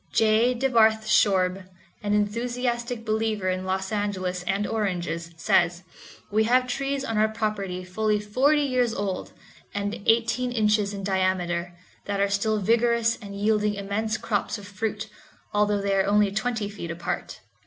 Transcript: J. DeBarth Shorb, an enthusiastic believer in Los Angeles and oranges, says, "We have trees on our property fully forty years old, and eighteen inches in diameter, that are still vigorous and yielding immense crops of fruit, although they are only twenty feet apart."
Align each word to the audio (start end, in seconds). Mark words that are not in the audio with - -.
J. 0.11 0.55
DeBarth 0.55 1.03
Shorb, 1.05 1.67
an 2.01 2.15
enthusiastic 2.15 3.05
believer 3.05 3.49
in 3.49 3.65
Los 3.65 3.91
Angeles 3.91 4.41
and 4.47 4.65
oranges, 4.65 5.29
says, 5.37 5.83
"We 6.31 6.45
have 6.45 6.65
trees 6.65 7.05
on 7.05 7.19
our 7.19 7.27
property 7.27 7.83
fully 7.83 8.19
forty 8.19 8.63
years 8.63 8.95
old, 8.95 9.31
and 9.75 10.01
eighteen 10.07 10.51
inches 10.51 10.91
in 10.95 11.03
diameter, 11.03 11.75
that 12.05 12.19
are 12.19 12.29
still 12.31 12.57
vigorous 12.57 13.15
and 13.21 13.35
yielding 13.35 13.75
immense 13.75 14.17
crops 14.17 14.57
of 14.57 14.67
fruit, 14.67 15.07
although 15.53 15.79
they 15.81 15.93
are 15.95 16.07
only 16.07 16.31
twenty 16.31 16.67
feet 16.67 16.89
apart." 16.89 17.41